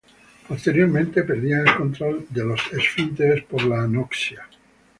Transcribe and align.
Posteriormente 0.47 1.21
perdían 1.21 1.67
el 1.67 1.75
control 1.75 2.25
de 2.31 2.43
los 2.43 2.59
esfínteres 2.73 3.43
por 3.43 3.63
la 3.65 3.83
anoxia. 3.83 4.43